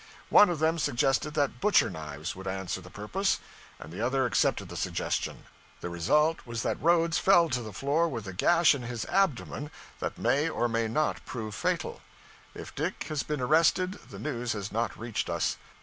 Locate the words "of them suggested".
0.49-1.35